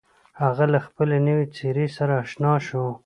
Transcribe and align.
هغه 0.41 0.65
له 0.73 0.79
خپلې 0.87 1.17
نوې 1.27 1.45
څېرې 1.55 1.87
سره 1.97 2.13
اشنا 2.23 2.53
شو. 2.67 2.85